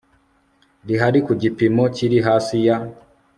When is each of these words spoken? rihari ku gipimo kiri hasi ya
rihari 0.87 1.19
ku 1.25 1.33
gipimo 1.41 1.83
kiri 1.95 2.17
hasi 2.25 2.57
ya 2.65 2.77